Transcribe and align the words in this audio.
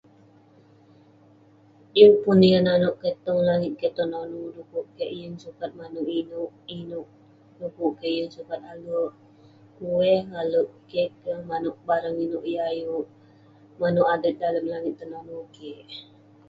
Yeng 1.97 2.15
pun 2.23 2.39
yah 2.51 2.63
naneuk 2.65 2.95
kek 3.01 3.17
tong 3.25 3.41
langit 3.47 3.73
kik 3.79 3.95
tenonu 3.97 4.39
dukuk 4.55 4.87
kek 4.97 5.11
yeng 5.19 5.35
sukat 5.43 5.71
maneuk 5.79 6.07
ineuk-ineuk, 6.21 7.07
dukuk 7.57 7.91
kek 7.99 8.13
yeng 8.17 8.31
sukat 8.35 8.61
alek 8.73 9.11
kueh, 9.77 10.21
alek 10.41 10.69
keq 10.91 11.11
keh, 11.23 11.39
maneuk 11.51 11.77
barang 11.87 12.17
ineuk 12.25 12.45
yah 12.53 12.67
ayuk 12.73 13.07
maneuk 13.81 14.09
adet 14.13 14.35
dalem 14.41 14.65
langit 14.71 14.93
tenonu 14.99 15.37
kik. 15.55 15.87